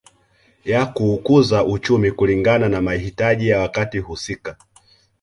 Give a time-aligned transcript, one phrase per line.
[0.65, 4.57] Ya kuukuza uchumi kulingana na mahitaji ya wakati husika